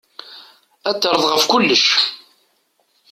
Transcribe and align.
Ad 0.89 0.95
d-terreḍ 0.97 1.25
ɣef 1.31 1.43
kullec. 1.51 1.85